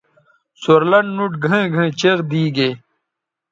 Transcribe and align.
سور 0.61 0.81
لنڈ 0.91 1.07
نُوٹ 1.17 1.31
گھئیں 1.45 1.67
گھئیں 1.73 1.93
چیغ 1.99 2.17
دیگے 2.29 2.69